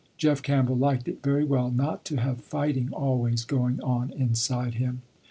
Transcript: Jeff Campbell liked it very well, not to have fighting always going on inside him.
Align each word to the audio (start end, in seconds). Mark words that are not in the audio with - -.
Jeff 0.17 0.41
Campbell 0.41 0.75
liked 0.75 1.07
it 1.07 1.21
very 1.21 1.43
well, 1.43 1.69
not 1.69 2.03
to 2.05 2.15
have 2.15 2.41
fighting 2.41 2.89
always 2.91 3.45
going 3.45 3.79
on 3.83 4.09
inside 4.13 4.73
him. 4.73 5.03